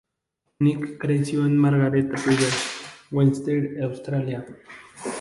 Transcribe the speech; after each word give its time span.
Nic 0.61 0.97
creció 0.97 1.45
en 1.45 1.55
Margaret 1.55 2.11
River, 2.25 2.49
Western 3.11 3.83
Australia. 3.83 4.43